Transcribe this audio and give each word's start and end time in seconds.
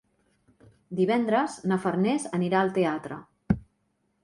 Divendres 0.99 1.59
na 1.73 1.79
Farners 1.85 2.27
anirà 2.39 2.65
al 2.65 2.75
teatre. 2.81 3.21